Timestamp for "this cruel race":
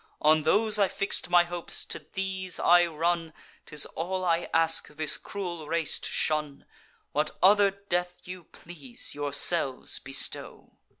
4.87-5.99